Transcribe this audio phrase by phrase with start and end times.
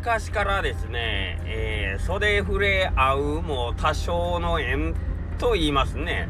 [0.00, 4.94] 昔からですね、えー、袖触れ合うも多少の縁
[5.38, 6.28] と言いますね。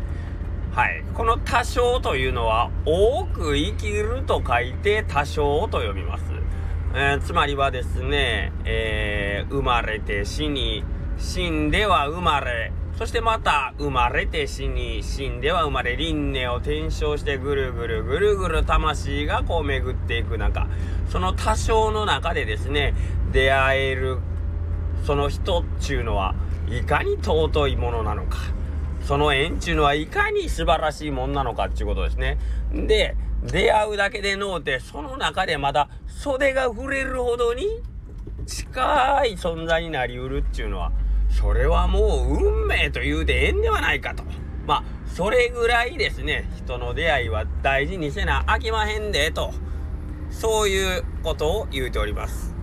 [0.72, 1.04] はい。
[1.12, 6.24] この多少というのは、多く生きると書いて多少と読みます。
[6.94, 10.82] えー、つまりはですね、えー、生まれて死に、
[11.18, 20.66] 死んでは生まれ、そしてまた生まれて死に、死んでは生まれ、輪廻を転生してぐるぐるぐるぐる魂がこう巡っていく中、
[21.08, 22.96] その多少の中でですね、
[23.30, 24.18] 出会える、
[25.06, 26.34] その人っちゅうのは、
[26.68, 28.38] いかに尊いものなのか。
[29.02, 32.36] その縁っちゅうのはいかに素晴らしいもんなのかっていうことですね。
[32.72, 37.80] で、出会うだけでのうて、その中でまだ袖が触れるほどに
[38.44, 40.90] 近い存在になりうるっていうのは、
[41.30, 44.22] それはもう運命というでええんではないかと。
[44.66, 49.52] まあ、それぐらいですね、人の出会いは大事にせなあきまへんで、と。
[50.30, 52.54] そういうことを言うております。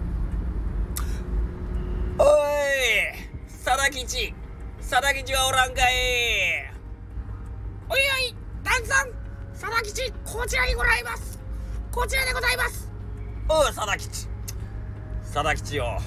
[2.17, 2.27] おい
[3.47, 4.33] 佐田吉。
[4.79, 5.85] 佐田吉はおらんかい。
[7.89, 9.09] おいおい旦さん。
[9.59, 11.39] 佐田吉こちらにございます。
[11.91, 12.91] こちらでございます。
[13.49, 14.27] おう佐田吉。
[15.23, 15.99] 佐田吉よ。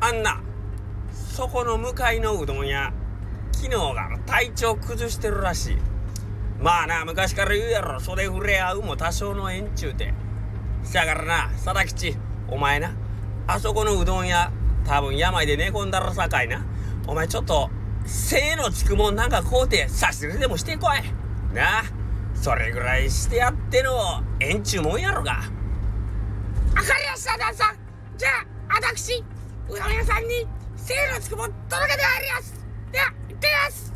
[0.00, 0.40] あんな。
[1.12, 2.92] そこの向かいのうどん屋。
[3.52, 5.76] 昨日が体調崩してるらしい。
[6.60, 8.00] まあな昔から言うやろ。
[8.00, 10.12] 袖触れ合うも多少の縁ちゅうて。
[10.82, 12.16] せやからな佐田吉
[12.48, 12.92] お前な。
[13.46, 14.50] あそこのうどん屋
[14.84, 16.64] 多分病で寝込んだらさかいな。
[17.06, 17.70] お前ちょっと
[18.04, 21.54] 精のつくもんなんか買うて差し入れでもしてこい。
[21.54, 21.82] なあ
[22.34, 25.32] それぐらいしてやっての縁ちゅうもんやろが。
[25.34, 25.52] あか
[26.82, 27.76] りました旦さん。
[28.18, 28.28] じゃ
[28.68, 29.24] あ私
[29.68, 30.46] うどん屋さんに。
[30.86, 32.54] 精のつくも届けてあります
[32.92, 33.92] では行ってきます。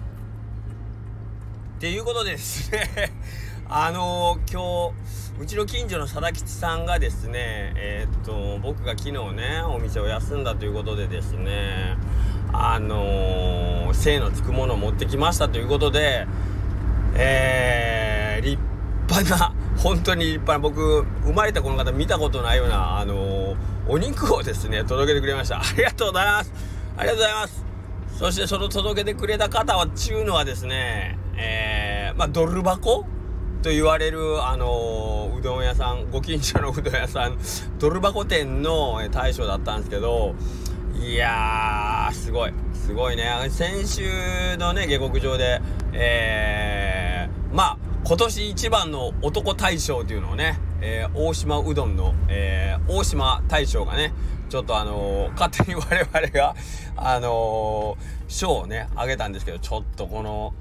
[1.77, 3.13] っていうことですね
[3.71, 4.93] あのー、今
[5.39, 11.97] 日うちの近所の佐田吉さんがですねえー、っと僕が昨日ねお店を休んだということでですね
[12.53, 16.27] あのー、精のつくものを持ってきましたということで
[17.15, 18.61] えー、立
[19.09, 23.57] 派な 本当に立派な僕生まれたこの方見たことないようなあのー、
[23.87, 25.61] お肉をですね届けてくれました。
[25.61, 26.70] ありがとうございます。
[27.01, 27.65] ありがとうございます。
[28.19, 33.07] そしてその届けてくれた方は、ちゅうのはですね、えー、まあ、ドル箱？
[33.63, 37.39] と言われる、あのー、うどん屋さん、ご近所のうどん屋さん、
[37.79, 40.35] ドル箱店の大将だったんですけど、
[40.95, 42.53] いやー、すごい。
[42.75, 43.31] すごいね。
[43.49, 45.63] 先週のね、下克上で、
[45.95, 54.13] えー、まあ、今年一番の男大将というのをね、えー、大島うどんの、えー、大島大将がね、
[54.51, 56.55] ちょっとあの、勝手に我々が、
[56.97, 57.97] あの
[58.29, 60.53] 賞をね、あげたんですけど、ちょっとこの、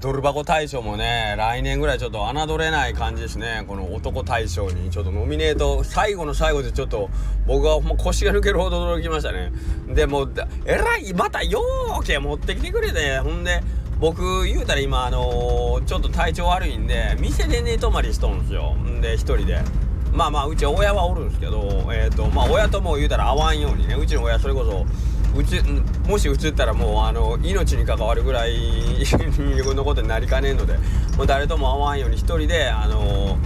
[0.00, 3.64] ドル箱大賞もね、来年ぐらいちょっと侮れない感じですね。
[3.68, 7.08] この男大賞にちょっとノミネート、最後の最後でちょっと
[7.46, 9.52] 僕はほんま腰が抜けるほど驚きましたね。
[9.88, 10.28] でも、
[10.64, 13.62] えらい、またよーけ持ってきてくれて、ほんで、
[14.00, 19.60] 僕言うたら今あのー、ちょっと体調悪いんで店で寝泊まりしとんすよんで一人で
[20.14, 24.86] まあまあうち親はおるんですけどえっ、ー、とまあ親とも言うたら会わんようにねうちの親それこそ
[25.36, 25.60] うち
[26.08, 28.54] もし移ったらもうあの命に関わるぐらい
[29.00, 29.16] 自
[29.64, 30.78] 分のことになりかねんので
[31.16, 33.36] もう誰とも会わんように一人であの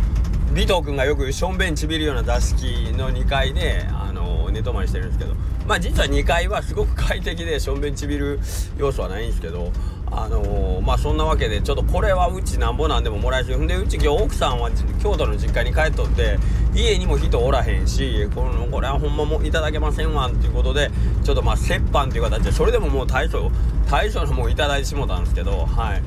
[0.53, 5.35] 尾藤君がよくしょんべんちびるような座敷の2階であの寝泊まりしてるんですけど
[5.67, 8.41] まあ実は2階はすごく快適でしょんべんちびる
[8.77, 9.73] 要素はないんですけど
[10.13, 14.71] あのー、まあそんなわけでちょっとこれはうちなんぼなんでももらえるしほんでうち今日奥さんは
[15.03, 16.39] 京都の実家に帰っとって
[16.75, 20.91] 家にも人おらへんしこのこれはほんまもいただけませんわっていうことで
[21.25, 23.51] ちょっとまあ折半っていう形でそれでももう大将
[23.91, 26.03] 大将のもういただいてしもたんですけどはい。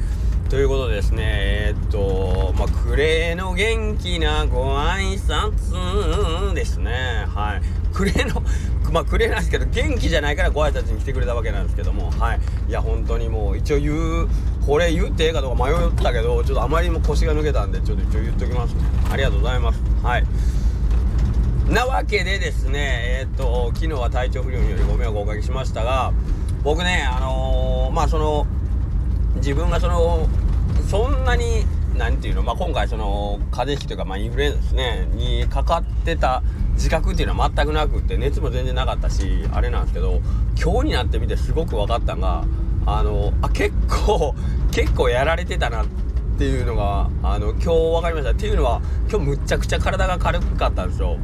[0.52, 7.26] ということでですねえー、っとまあ暮れの元気なご挨拶ですね。
[7.34, 7.62] はい。
[7.94, 8.44] 暮れの
[8.92, 12.40] まあくれないですけど元気じゃないからご挨拶に来てくれたわけなんですけどもはい。
[12.68, 14.28] いや本当にもう一応言う
[14.68, 18.76] これ言ってええかどうか迷ったけどちょっとあまりにも腰が抜けたんでちょっと一応言っときます。
[19.10, 19.80] ありがとうございます。
[20.04, 20.26] はい。
[21.70, 26.12] なわけでですねえー、っと昨日は体調不良によりご迷惑をおかけしましたが
[26.62, 28.46] 僕ねあのー、まあその
[29.36, 30.28] 自分がその
[30.92, 31.66] そんなに
[31.98, 36.44] 何ていうの、まあ、今回その風邪ひきというか、まあ、インフルエンザですねにかかってた
[36.74, 40.20] 自覚っていうのは全くなくって熱も全然なかったしあれなんですけど
[40.62, 42.44] 今日になってみてすごく分かったのが
[42.86, 44.36] あのあ結構
[44.74, 45.86] 結構やられてたなっ
[46.38, 48.32] ていうのがあの今日分かりました。
[48.32, 51.18] っていうのは今日むっちゃくちゃ体が軽かったんですよ。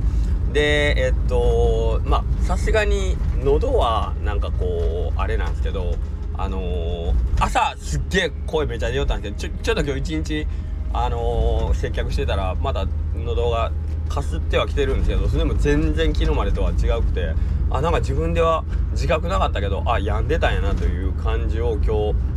[0.53, 5.95] でえっとまあさすがに喉はなんかこうあれなんですけど
[6.37, 10.47] あのー、朝すっげえ声めちゃ出よったんですけどちょちょっと今日一日
[10.93, 13.71] あのー、接客してたらまだ喉が
[14.07, 17.33] かすってはきてるんですけどそれでも全然昨日までとは違くて
[17.69, 21.91] あなんか自分では自覚なかったけどあ病んでたんやなという感じを今日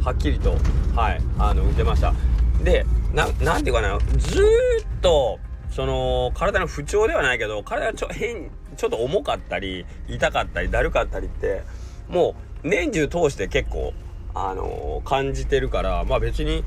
[0.04, 0.56] はっきりと
[0.96, 2.12] はいあの受けました。
[2.64, 5.38] でななんていうかなずーっと
[5.70, 11.62] その体の不調ではないけど体がちょ変ちょっと重かったり痛かったりだるかったりって
[12.08, 13.92] もう年中通して結構
[14.34, 16.64] あのー、感じてるからまあ別に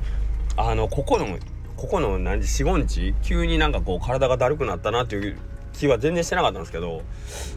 [0.56, 1.38] あのここの
[1.76, 5.36] ここの何時45日急になんかこう体がだるくなったなっていう
[5.72, 7.02] 気は全然してなかったんですけど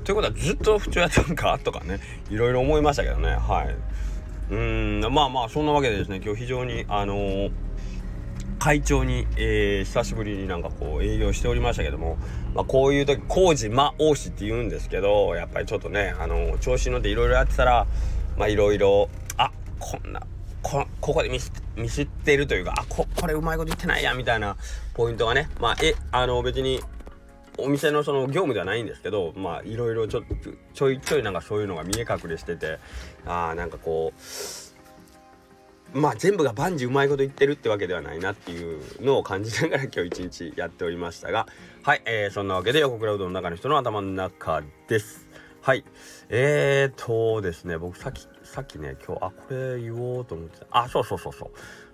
[0.03, 1.99] ということはずっと不調やったんかとかね
[2.29, 3.75] いろいろ思いましたけどねはい。
[4.49, 7.51] うんまあまあそんなわけでですね今日非常にあのー、
[8.59, 12.17] 会長に、えー、久しぶりになんかこう営業しておりましたけども、
[12.55, 17.87] まあ、こういう時工事魔王子って言うんですけどやっぱりちょっとね、あの、調子乗っていろいろやってたら
[18.37, 20.21] まあいろいろあこんな
[20.61, 21.51] こここでミス
[22.01, 24.57] ってるというかあここれうまいこと言ってないやみたいな
[24.93, 26.81] ポイントがねまあえあの別に
[27.57, 30.23] お店のその業務ではないんですけどまあいろいろちょ
[30.73, 32.79] ちょいちょいなんかそういうのが見え隠れしてて
[33.25, 34.13] ああなんかこ
[35.93, 41.47] うまあ全部が万事うまいこと言ってるってわけではないなっていうのを感じながら今日一日やっておりましたが
[41.81, 45.26] はい、えー、そんなわけで横倉うどんの中の人の頭の中です。
[45.67, 45.83] はい。
[46.29, 50.65] えーとですね僕さっきさっきね今日あこれ言おうと思ってた。
[50.71, 51.49] あそうそうそうそう。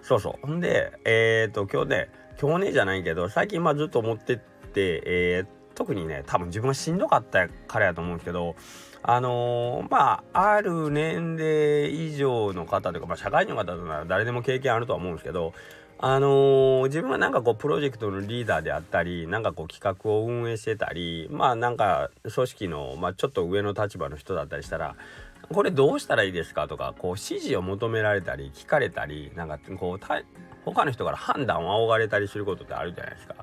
[0.05, 0.45] そうそう。
[0.45, 2.09] ほんでえーと今日ね
[2.39, 8.55] 今日ねじゃないけど最近まあずっと思ってって、えー、特にね多分自分がしんどかったからやと思うんですけど
[9.01, 15.53] あのー、まあある年齢以上の方というか、まあ、社会人の方なら誰でも経験あるとは思うんですけど
[16.05, 24.97] あのー、自分はなんかこうプロジェクトのリーダーであったりなんかこう企画を運営してたりまあなんか組織の、まあ、ちょっと上の立場の人だったりしたら
[25.49, 30.05] これどうしたらいいですかとかこう指示を求められたり聞かれたりなんかこう
[30.65, 33.35] 他の人から判断を仰がれたりすることってあるじゃないですか。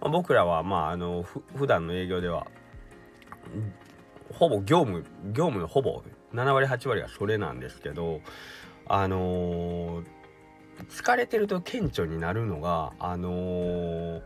[0.00, 2.46] まあ、僕らはまああの普段の営業では
[4.32, 5.04] ほぼ業務
[5.34, 6.02] 業務のほぼ
[6.32, 8.22] 7割8割がそれなんですけど
[8.88, 10.06] あのー、
[10.84, 14.22] 疲れてると顕著になるのがあのー、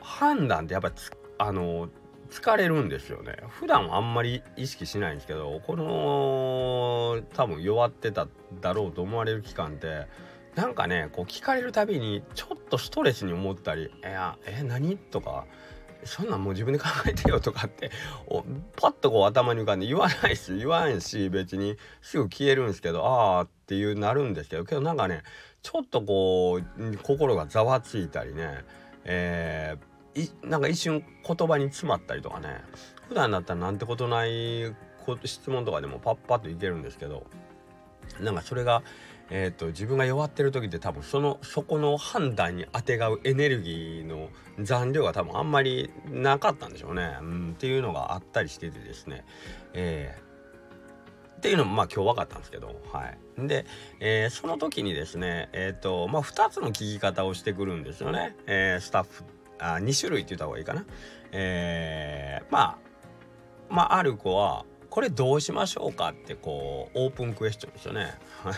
[0.00, 0.92] 判断ってやっぱ
[1.38, 1.90] あのー
[2.30, 8.28] 疲れるんですよね普段はあんまり意識しないんですけどこの多分弱ってた
[8.60, 10.06] だろうと思われる期間って
[10.54, 15.46] なんかねこう聞かれるたびにちょっとストレスに思ったり「いやえ何?」とか
[16.04, 17.90] 「そんなんもう自分で考えてよ」とかって
[18.76, 25.22] パッとこう頭に浮かんで言わないし言わんし別にすぐ消えるんですけどああっていうなるんですけどけどなんかね
[25.60, 28.64] ちょっとこう心がざわついたりね
[29.04, 32.60] えー、なんか一瞬言葉に詰まったりとかね
[33.08, 34.74] 普段だったらなんてことない
[35.24, 37.26] 質問とかでもパッパッといけるんですけど
[38.20, 38.82] なんかそれが
[39.28, 44.28] えーと、自分が弱ってる時って多分そのそこの判断にあてがうエネルギーの
[44.60, 49.24] 残量が多分あんまりなかったんでしょうね、うん、っていうのがあったりしててですね、
[49.74, 50.25] えー、
[51.46, 53.46] っていうのもまあ今日分かったんですけどはい。
[53.46, 53.66] で、
[54.00, 59.22] えー、その時にですねえっ、ー、とまあ2つの聞き方をしてくるんですよね、えー、スタッフ
[59.60, 60.84] あ2種類って言った方がいいかな。
[61.30, 62.78] えー、まあ
[63.70, 64.64] まあある子は
[64.96, 68.14] これどうしましょうかってこうオープンクエスチョンですよね。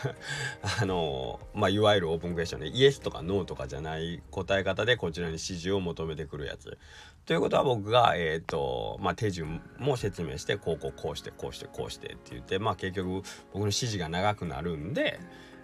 [0.81, 6.79] あのまあいわゆるオープンクエスチョンでイエスとかノーとかじゃない答え方でこちらに指示を求めてくるやつ。
[7.27, 13.09] ということは僕がえっ、ー、とまあ手順も説明してこうこうこうしてこうしてこうしてって言ってまあ結局
[13.53, 15.19] 僕の指示が長くなるんで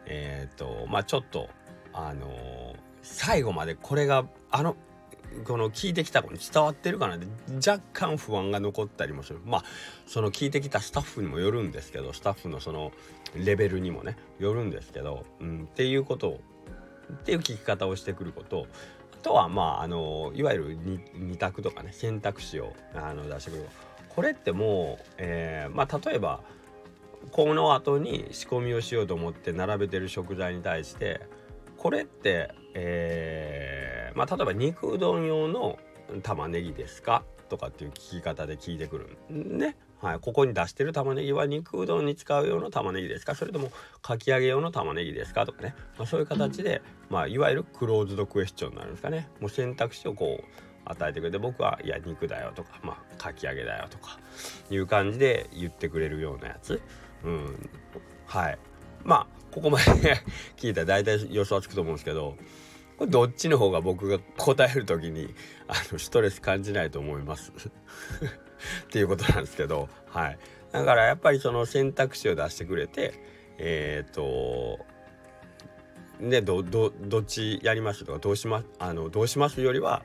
[0.07, 1.51] えっ、ー、とまあちょっと
[1.93, 4.75] あの最後までこれがあの
[5.45, 7.27] この聞いてきた子に伝わってるかなって
[7.57, 9.41] 若干不安が残ったりもする。
[9.45, 9.65] まあ
[10.07, 12.93] その聞いてきたスタッフにもよるんですけどスタッフのその
[13.35, 16.41] レベルにもねよるんですけど、うん、っていうことを
[17.13, 18.67] っていう聞き方をしてくること
[19.13, 20.79] あとはまああのいわゆる
[21.15, 23.65] 二択とかね選択肢をあの出してくる。
[24.09, 26.41] これってもう、えー、まあ例えば
[27.33, 31.21] この後に仕込みをしようと思って並べてる食材に対して
[31.77, 33.74] これって、えー、
[34.15, 35.79] まあ、例えば肉うどん用の
[36.23, 39.77] 玉ねぎですかとかっていう聞き方で聞いてくるんね。
[40.01, 43.35] はい、ここに出してる玉ねぎは肉うどんに使う用の玉ねぎですか。
[43.35, 43.71] それとも
[44.03, 49.29] かき揚げ用の玉ねぎですかとかね、まあ、そういう形で、まあ、いわゆるクローズドクエスチョンになるんですかね。
[49.41, 50.45] もう選択肢をこう
[50.85, 54.19] 与えてくれて僕はいや肉だよとかまあかき揚げだよとか
[54.71, 56.83] いう感じで言ってくれるようなやつ、
[57.25, 57.71] うん、
[58.27, 58.59] はい。
[59.03, 59.85] まあここまで
[60.57, 62.37] 聞いたら大体予想はつくと思うんですけど
[62.99, 65.35] これどっちの方が僕が答える時に
[65.69, 67.53] あのストレス感じないと思います。
[68.87, 70.39] っていうことなんですけどはい。
[70.73, 73.15] だからやっぱりその選択肢を出してくれて
[73.59, 74.85] えっ、ー、と
[76.19, 80.05] ねどどどっちやりますとかどうしますあのどうしますよりは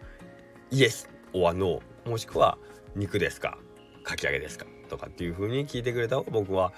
[0.72, 2.58] イエス or ノーもしくは
[2.96, 3.58] 肉ですか
[4.04, 6.74] かき揚げですかとかっていう風に聞いてくれた方が僕は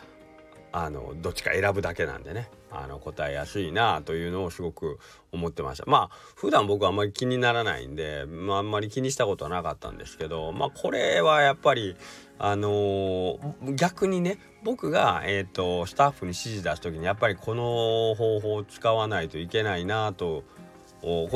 [0.72, 2.50] あのどっちか選ぶだけなんでね。
[2.72, 5.00] あの答えやすいなというのをすごく
[5.32, 5.86] 思ってました。
[5.88, 11.96] まあ普段僕はあんまり気にならないんで、まあ、あんまり気にしたことはなかったんですけどまあこれはやっぱり
[12.40, 20.44] あのー、逆にね僕が、えーと、スタッフに指示出す時にやっぱりこの方法を使わないといけないなと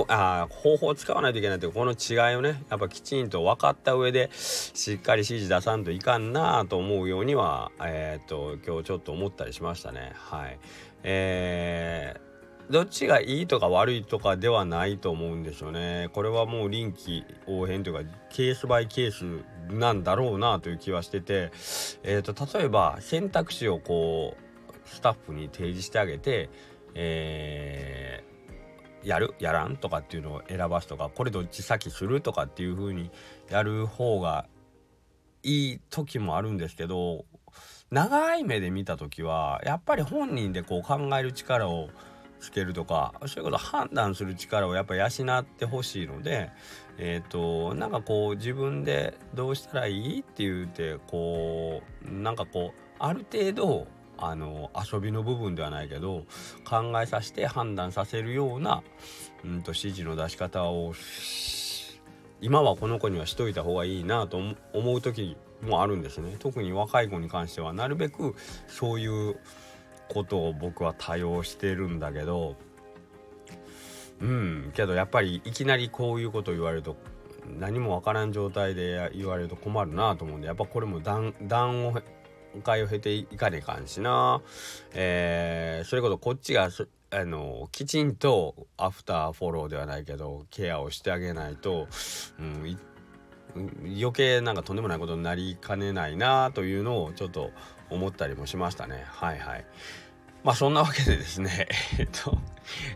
[0.08, 10.14] あ方法を使わないといけないというこの違いをねやっぱきちんと分かった上でしっかり指示出さんといかんなと思うようにはえっ、と今日ちょっと思ったりしましたね。
[10.16, 10.60] はい。
[11.08, 16.10] えー、どっちがいいとか悪いとかではないと思うんですよね。
[16.14, 21.52] これはもう臨機応変というかケースバイケースなんだろうなという気はしてて
[22.04, 26.50] えっ、ー、と例えば選択肢をこうスタッフに提示してあげて
[26.96, 28.36] えー
[29.06, 33.12] やるやらんとかっていうのを選ばすとかこれどっち先するとかっていう風に
[33.50, 34.48] やる方が
[35.44, 37.26] いい時もあるんですけど
[37.92, 41.90] 長い目で見た時はやっぱり本人でこう考える力を
[42.40, 46.52] つけるとかそういうこと判断する力をやっぱ養ってほしいので
[46.98, 53.88] えっ、ー、となんかこう自分でどうしたらいいって言うてこうなんかこうある程度
[54.18, 56.26] あの遊びの部分ではないけど
[56.64, 58.82] 考えさせて判断させるような、
[59.44, 60.94] うんと、指示の出し方を
[62.42, 64.40] 今はこの子にはしといた方がいいなと
[64.74, 65.36] 思う時
[65.66, 66.36] もあるんですね。
[66.40, 68.36] 特に若い子に関してはなるべく
[68.68, 69.38] そういう
[70.08, 72.56] ことを僕は多用してるんだけど
[74.22, 76.96] うんけどやっぱりいきなりこういうこと言われると
[77.60, 81.34] 何もわからん状態で言われると困るなと思うんでやっぱこれも段
[81.88, 82.02] を
[82.64, 84.42] 会を経ていかねえかんしな、
[84.94, 86.70] えー、それこそこっちが
[87.12, 91.88] あのきちんとアフターフォローではないけどケアをしてあげないと、
[92.40, 92.78] うん、
[93.56, 97.52] 余計なんかとんでもないことになりかねないなというのをちょっと
[97.90, 99.04] 思ったりもしましたね。
[99.08, 99.66] はいはい。
[100.44, 102.38] まあそんなわけでですね えっと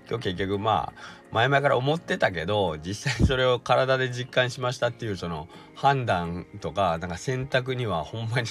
[0.09, 8.47] 今日結局まあ前々から思ってたけど実際それを体で実感しましたっていうその判断とかなんか選択にはほんまに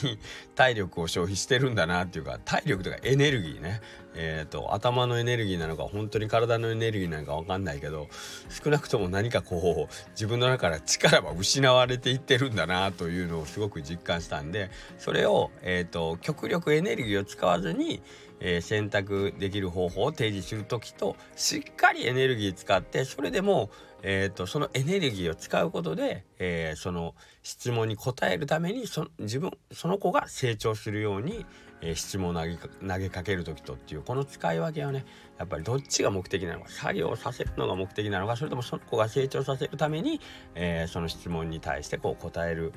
[0.55, 3.81] 体力を消費してるんだなっていうか体力とかエネルギーね。
[4.15, 8.09] えっ、ー、と頭のエネルギーなのか本当に体のエネルギーなのか分かんないけど
[8.49, 18.03] 少なくとも何かこう自分の中から力は失われていってるんだなというのをすごく実感したんでそれを、えーと、極力エネルギーを使わずに
[18.41, 23.71] えー、選択できる方法を提示する時としっかりエネルギー使ってそれでも、
[24.03, 31.47] えーと、そのエネルギーを使うことで、えー、その質問に答えるためにそ自分その子が成長するように、
[31.81, 35.05] えー、質問を投げ投げかける時とっていうこの使い分けはね
[35.39, 40.21] やっぱりどっちが目的なのか作業させるのが目的なのかそれともその子が成長させるために、
[40.55, 42.73] え、その質問に対してこう答える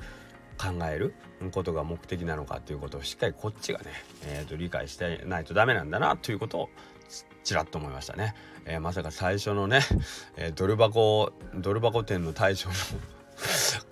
[0.58, 1.14] 考える
[1.50, 3.86] ことが目的なのかということをしっかりこっちがね、
[4.24, 6.68] えー、と理解してないとダメなんだなということを
[7.44, 9.80] ちらっと思いましたね、えー、まさか最初のね、
[10.36, 12.74] えー、ドル箱ドル箱店の大将の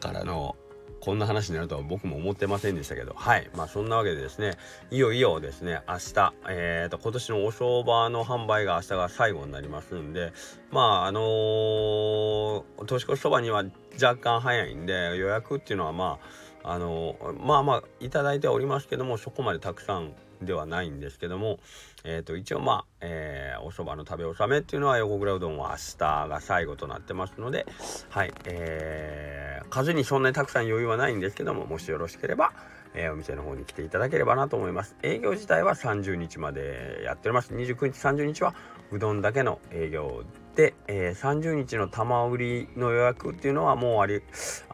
[0.01, 0.57] からの
[1.01, 3.15] こんな話になるとは僕も思ってませんでしたけど。
[3.17, 3.51] はい。
[3.57, 4.53] まあそんなわけでですね
[4.91, 10.33] いよいよですね明日えーと、今年のお相場の販売が明日が最後になりますんで
[10.71, 13.65] まああのー、年越しそばには
[14.01, 16.27] 若干早いんで予約っていうのはまあ
[16.63, 20.13] あのまあまあいただいておりますけどもそこまでたくさん
[20.43, 21.59] ではないんですけども、
[22.05, 27.67] えー、と一応まあ、えー、おそばの食べ納めっていうのは横倉うどんは明日が最後となってますので
[28.09, 32.53] はいえー、数にそんなにたくさん余裕はないんですけどももしよろしければ、
[32.95, 34.97] えー、お店の方に来ていただければなと思います。
[35.03, 38.55] 営業自体は30日までやっております29日30日は
[38.93, 40.25] うどんだけの営業、
[40.89, 44.23] えー、30日の玉売りの予約っていうのはもうあり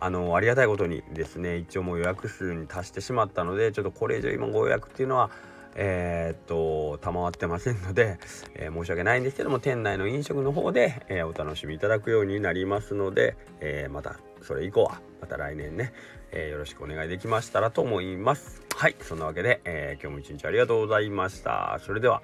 [0.00, 5.30] あのありがたいことにですね一応もう予約数に達してしまったのでちょっとこれ以上今ご予約っていうのは
[5.78, 8.18] え、っと賜ってませんので、
[8.54, 15.92] えー、申し訳ないんですけども店内の飲食の方で、えー、お楽しみいただくようになりますので、えまたそれ以降はまた来年ね、
[16.32, 18.62] えよろしくお願いできましたらと思います。
[18.74, 21.78] はいそんなわけで、え今日も一日ありがとうございました。
[21.84, 22.22] それでは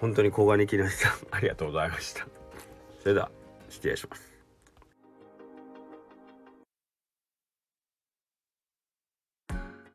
[0.00, 2.39] 本当に小金木梨さんありがとうございました。
[3.00, 3.30] それでは
[3.68, 4.29] 失礼します。